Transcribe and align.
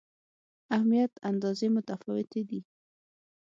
اهمیت 0.75 1.13
اندازې 1.29 1.67
متفاوتې 1.75 2.41
دي. 2.49 2.59